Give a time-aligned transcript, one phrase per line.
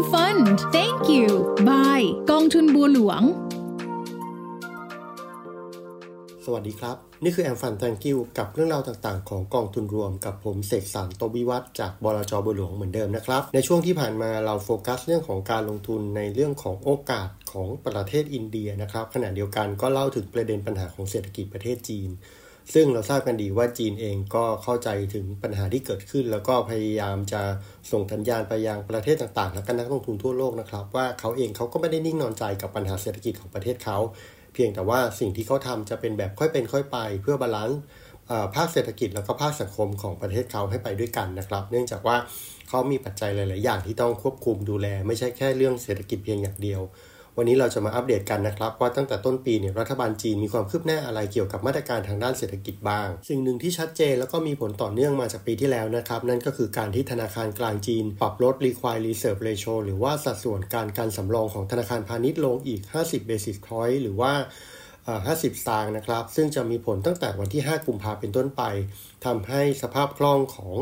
[0.00, 0.46] AM Fund
[0.76, 1.28] Thank you
[1.68, 3.22] Bye กองทุนบัวหลวง
[6.44, 22.10] สวัสดีครับ นี่คือแอมฟันแทงกิวกับเรื่องราวต่างๆ ของกองทุนรวมกับผมเสกสรรโตวิวัฒจากบลจบัวหลวงเหมือนเดิมนะครับ ในช่วงที่ผ่านมาเราโฟกัสเรื่องของการลงทุนในเรื่องของโอกาสของประเทศอินเดียนะครับขณะเดียวกันก็เล่าถึงประเด็นปัญหาของเศรษฐกิจประเทศจีน
[22.74, 27.42] ซึ่งเราทราบกันดีว่าจีนเองก็เข้าใจถึงปัญหาที่เกิดขึ้น แล้วก็พยายามจะ
[27.90, 33.98] ส่งสัญญาณไปยังประเทศต่างๆ และก็นักลงทุนทั่วโลกนะครับ ว่าเขาเองเขาก็ไม่ได้นิ่งนอนใจกับปัญหาเศรษฐกิจของประเทศเขา
[34.54, 37.80] เพียงแต่ว่าสิ่งที่เขาทำจะเป็นแบบค่อยเป็นค่อยไป เพื่อบาลานซ์
[38.56, 42.16] ภาคเศรษฐกิจแล้วก็ภาคสังคมของประเทศเขาให้ไปด้วยกันนะครับ เนื่องจากว่า
[42.68, 46.80] เขามีปัจจัยหลาย ๆ อย่างที่ต้องควบคุมดูแล ไม่ใช่แค่เรื่องเศรษฐกิจเพียงอย่างเดียว
[47.36, 64.32] วันนี้เราจะมาอัปเดตกันนะครับว่าตั้งแต่ต้นปีเนี่ยรัฐบาลจีนมีความคืบหน้าอะไรเกี่ยวกับมาตรการทางด้านเศรษฐกิจบ้าง สิ่งหนึ่งที่ชัดเจนแล้วก็มีผลต่อเนื่องมาจากปีที่แล้วนะครับนั่นก็คือการที่ธนาคารกลางจีน ปรับลด required reserve ratio หรือว่าสัดส่วนการการสำรองของธนาคารพาณิชย์ลงอีก 50 basis point หรือว่า
[65.16, 68.62] 50 สตางค์นะครับ ซึ่งจะมีผลตั้งแต่วันที่ 5 กุมภาเป็นต้นไป
[69.26, 70.76] ทำให้สภาพคล่องของ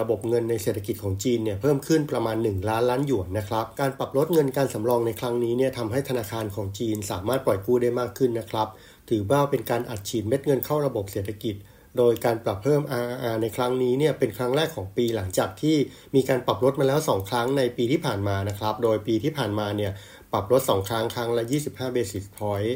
[0.00, 8.68] ระบบเงินในเศรษฐกิจของจีนเนี่ยเพิ่มขึ้นประมาณ 1 ล้านล้านหยวนนะครับ การปรับลดเงินการสำรองในครั้งนี้เนี่ยทำให้ธนาคารของจีนสามารถปล่อยกู้ได้มากขึ้นนะครับ
[9.10, 11.56] ถือว่าเป็นการอัดฉีดเม็ดเงินเข้าระบบเศรษฐกิจ
[11.98, 15.76] โดยการปรับเพิ่ม RRR ในครั้งนี้เนี่ยเป็นครั้งแรกของปีหลังจากที่
[16.14, 19.92] มีการปรับลดมาแล้ว 2 ครั้งในปีที่ผ่านมานะครับ โดยปีที่ผ่านมาเนี่ย
[20.32, 22.72] ปรับลด 2 ครั้งครั้งละ 25 basis point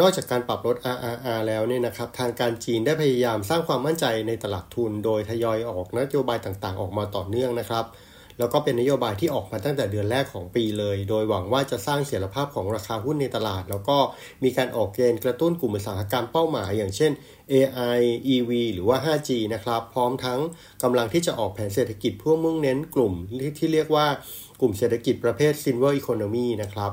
[0.00, 7.84] นอกจากการปรับลด RRR แล้วเนี่ยนะครับทางการจีนได้พยายามสร้างความมั่นใจในตลาดทุน โดยทยอยออกนโยบายต่างๆ ออกมาต่อเนื่องนะครับ
[8.38, 13.98] แล้วก็เป็นนโยบายที่ออกมาตั้งแต่เดือนแรกของปีเลย โดยหวังว่าจะสร้างเสถียรภาพของราคาหุ้นในตลาด แล้วก็
[14.44, 17.12] มีการออกเกณฑ์กระตุ้นกลุ่มอุตสาหกรรมเป้าหมาย อย่างเช่น
[17.52, 18.00] AI
[18.34, 20.40] EV หรือว่า 5G นะครับ พร้อมทั้ง
[20.82, 23.14] กำลังที่จะออกแผนเศรษฐกิจเพื่อมุ่งเน้นกลุ่ม
[23.58, 24.06] ที่เรียกว่า
[24.60, 26.92] กลุ่มเศรษฐกิจประเภท Silver Economy นะครับ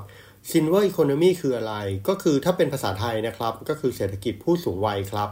[0.49, 1.75] ซินเวอร์อีโคโนมีคืออะไร
[2.07, 5.29] ก็คือถ้าเป็นภาษาไทยนะครับ ก็คือเศรษฐกิจผู้สูงวัยครับ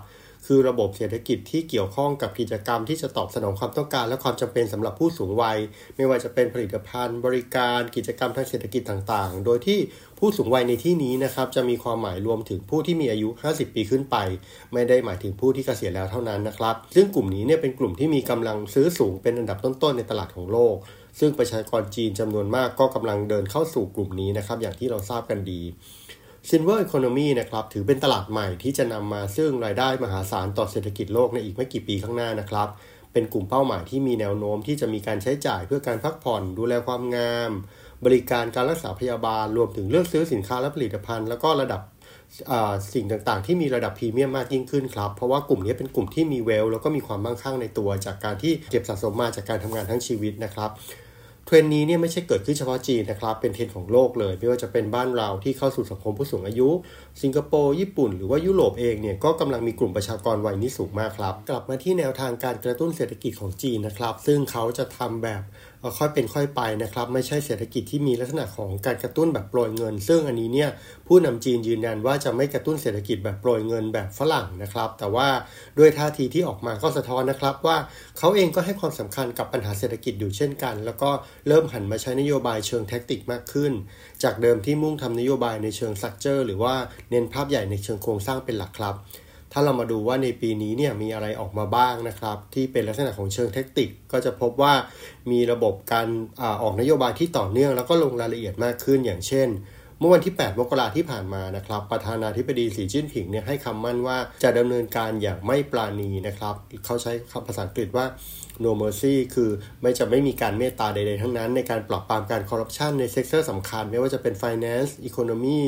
[0.48, 5.58] คือระบบเศรษฐกิจที่เกี่ยวข้องกับกิจกรรมที่จะตอบสนองความต้องการ และความจำเป็นสำหรับผู้สูงวัย
[5.96, 9.80] ไม่ว่าจะเป็นผลิตภัณฑ์ บริการกิจกรรมทางเศรษฐกิจต่างๆ โดยที่
[10.20, 14.16] ผู้สูงวัยในที่นี้นะครับ จะมีความหมายรวมถึงผู้ที่มีอายุ 50 ปีขึ้นไป
[14.74, 20.76] ไม่ได้หมายถึงผู้ที่เกษียณแล้วเท่านั้นนะครับ ซึ่งกลุ่มนี้เนี่ยเป็นกลุ่มที่มีกำลังซื้อสูงเป็นอันดับต้นๆในตลาดของโลก
[21.20, 25.62] ซึ่งประชากรจีนจำนวนมากก็กำลังเดินเข้าสู่กลุ่มนี้นะครับ อย่างที่เราทราบกันดี
[26.50, 32.68] Silver Economy นะครับถือเป็นตลาดใหม่ที่จะนำมาซึ่งรายได้มหาศาลต่อเศรษฐกิจโลกในอีกไม่กี่ปีข้างหน้านะครับ
[33.14, 37.52] เป็นกลุ่มเป้าหมายที่มีแนวโน้มที่จะมีการใช้จ่ายเพื่อการพักผ่อน ดูแลความงาม
[38.06, 41.82] บริการการรักษาพยาบาลรวมถึงเลือกซื้อสินค้าและผลิตภัณฑ์แล้วก็ระดับ
[42.94, 50.70] สิ่งต่างๆ ที่มีระดับพรีเมียมมากยิ่งขึ้นครับ เพราะว่ากลุ่มนี้เป็นกลุ่มที่มีเวล แล้วก็มีความมั่งคั่งในตัว จากการที่เก็บสะสมมาจากการทำงานทั้งชีวิตนะครับ
[51.46, 56.70] เทรนนี้เนี่ยไม่ใช่เกิดขึ้นเฉพาะจีนนะครับ เป็นเทรนของโลกเลย ไม่ว่าจะเป็นบ้านเราที่เข้าสู่สังคมผู้สูงอายุ
[57.22, 65.42] สิงคโปร์ ญี่ปุ่น หรือว่ายุโรปเองเนี่ยก็กำลังมีกลุ่มประชากรวัยนี้สูงมากครับ กลับมาที่แนวทางการกระตุ้นเศรษฐกิจของจีนนะครับ ซึ่งเขาจะทำแบบ
[65.98, 70.70] ค่อยเป็นค่อยไปนะครับ ไม่ใช่เศรษฐกิจที่มีลักษณะของการกระตุ้นแบบโปรยเงิน ซึ่งอันนี้เนี่ย
[71.08, 75.28] ผู้นำจีนยืนยันว่าจะไม่กระตุ้นเศรษฐกิจแบบโปรยเงินแบบฝรั่งนะครับ แต่ว่า
[75.78, 77.78] ด้วยท่าทีที่ออกมาก็สะท้อนนะครับว่า
[78.18, 81.10] เขาเองก็ให้ความสำคัญกับปัญหาเศรษฐกิจอยู่เช่นกัน แล้วก็
[81.48, 83.72] เริ่มหันมาใช้นโยบายเชิงแท็กติกมากขึ้น
[84.24, 86.76] จากเดิมที่มุ่งทำนโยบายในเชิงสักเจอร์ หรือว่า
[87.10, 88.96] เน้นภาพใหญ่ในเชิงโครงสร้างเป็นหลักครับ
[89.54, 94.74] ถ้าเรามาดูว่าในปีนี้เนี่ยมีอะไรออกมาบ้างนะครับ ที่เป็นลักษณะของเชิงเทคนิคก็จะพบว่า
[95.32, 96.08] มีระบบการ
[96.42, 99.50] อออกนโยบายที่ต่อเนื่องแล้วก็ลงรายละเอียดมากขึ้นอย่างเช่น
[100.00, 106.56] เมื่อวันที่ 8 มกราที่ผ่านมานะครับ ประธานาธิบดีสีจิ้นผิงเนี่ยให้คำมั่นว่าจะดำเนินการอย่างไม่ปราณีนะครับ
[106.86, 108.06] เขาใช้คำภาษาอังกฤษว่า
[108.64, 109.50] no mercy คือ
[109.82, 115.62] ไม่จะไม่มีการเมตตาใดๆทั้งนั้น ในการปราบปรามการคอร์รัปชันใน sector สำคัญ ไม่ว่าจะเป็น finance economy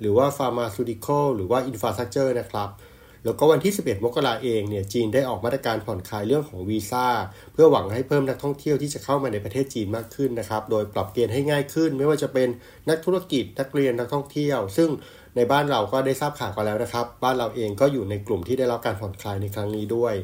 [0.00, 2.68] หรือว่า pharmaceutical หรือว่า infrastructure นะครับ
[3.24, 7.06] แล้วก็วันที่ 11 มกราเองเนี่ยจีนได้ออกมาตรการผ่อนคลายเรื่องของวีซ่า
[7.52, 12.48] เพื่อหวังให้เพิ่มนักท่องเที่ยวที่จะเข้ามาในประเทศจีนมากขึ้นนะครับ โดยปรับเกณฑ์ให้ง่ายขึ้น ไม่ว่าจะเป็น
[12.88, 14.88] นักธุรกิจนักเรียนนักท่องเที่ยว ซึ่ง
[15.36, 20.14] ในบ้านเราก็ได้ทราบข่าวกันแล้วนะครับ บ้านเราเองก็อยู่ในกลุ่มที่ได้รับการผ่อนคลายในครั้งนี้ด้วย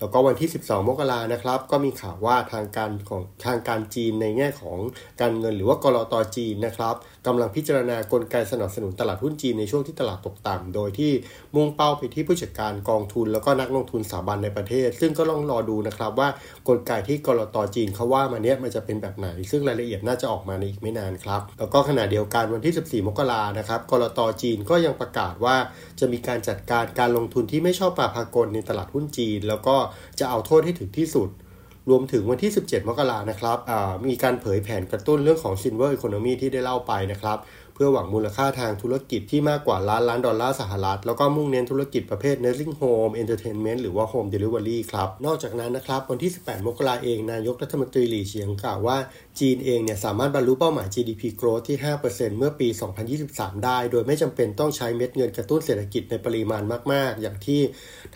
[0.00, 4.78] แล้วก็วันที่ 12 มกรานะครับ ก็มีข่าวว่าทางการของทางการจีนในแง่ของ
[5.20, 6.94] การเงินหรือว่ากรอตจีนนะครับ
[7.26, 11.12] กำลังพิจารณากลไกสนับสนุนตลาดหุ้นจีนในช่วงที่ตลาดตกต่ำโดยที่
[11.54, 16.28] มุ่งเป้าไปที่ผู้จัดการกองทุน แล้วก็นักลงทุนสถาบันในประเทศ ซึ่งก็ลองรอดูนะครับว่า
[16.68, 25.56] กลไกที่กรอตจีนเขาว่ามาเนี้ยมันจะเป็นแบบไหน ซึ่งรายละเอียดน่าจะออกมาในอีกไม่นานครับแล้วก็ขณะเดียวกันวันที่ 14 มกรานะครับกรอตจีนก็ยังประกาศว่า
[26.00, 29.76] จะมีการจัดการการลงทุนที่ไม่ชอบปราพากลในตลาดหุ้นจีน แล้วก็
[30.20, 31.28] จะเอาโทษให้ถึงที่สุด
[31.90, 33.58] รวมถึงวันที่ 17 มกรานะครับ
[34.08, 37.38] มีการเผยแผนกระตุ้นเรื่องของ Silver Economy ที่ได้เล่าไปนะครับ
[37.80, 48.96] พื่อหวังมูลค่าทางธุรกิจที่มากกว่าล้านล้านดอลลาร์สหรัฐ แล้วก็มุ่งเน้นธุรกิจประเภท nursing home entertainment หรือว่า home delivery ครับ นอกจากนั้นนะครับ วันที่ 18 มกราเอง นายกรัฐมนตรีหลี่เฉียงกล่าวว่า
[49.40, 51.76] จีนเองเนี่ยสามารถบรรลุเป้าหมาย GDP growth ที่
[52.08, 52.68] 5%เมื่อปี
[53.16, 57.60] 2023 ได้ โดยไม่จำเป็นต้องใช้เม็ดเงินกระตุ้นเศรษฐกิจในปริมาณมาก ๆ อย่างที่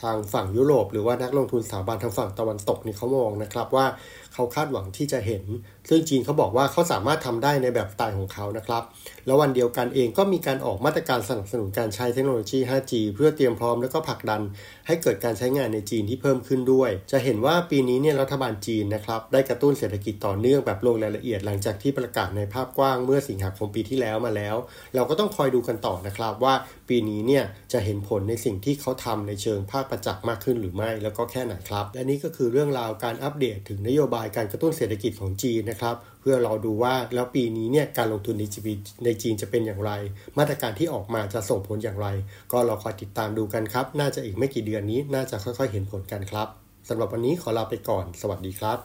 [0.02, 3.86] ทางฝั่งยุโรป หรือว่านักลงทุนสถาบันทางฝั่งตะวันตกนี่เขามองนะครับว่า
[4.34, 5.44] เขาคาดหวังที่จะเห็น
[5.88, 8.82] ซึ่งจีนเขาบอกว่าเขาสามารถทำได้ในแบบสไตล์ของเขานะครับ
[9.26, 14.42] แล้ววันเดียวกันเองก็มีการออกมาตรการสนับสนุนการใช้เทคโนโลยี 5G เพื่อเตรียมพร้อมแล้วก็ผลักดัน
[14.86, 24.56] ให้เกิดการใช้งานในจีนที่เพิ่มขึ้นด้วย จะเห็นว่าปีนี้เนี่ยรัฐบาลจีนนะครับได้กระตุ้นเศรษฐกิจต่อเนื่องแบบลงรายละเอียดหลังจากที่ประกาศในภาพกว้างเมื่อสิงหาคมปีที่แล้วมาแล้ว
[24.94, 26.54] เราก็ต้องคอยดูกันต่อนะครับว่า
[26.88, 39.92] ปีนี้เนี่ยจะเห็นผลในสิ่งที่เขาทำในเชิงภาคประจักษ์มากขึ้นหรือไม่ แล้วก็แค่ไหนครับ และนี่ก็คือเรื่องราวการอัปเดตถึงนโยบายการกระตุ้นเศรษฐกิจของจีนนะครับ เพื่อเราดูว่าแล้วปีนี้เนี่ยการลงทุนในจีนในจีนจะเป็นอย่างไร
[40.38, 42.08] มาตรการที่ออกมาจะส่งผลอย่างไร
[42.52, 46.48] ก็เราคอยติดตามดูกันครับ น่าจะอีกไม่กี่เดือนนี้น่าจะค่อยๆ เห็นผลกันครับ
[46.88, 48.82] สำหรับวันนี้ขอลาไปก่อน สวัสดีครับ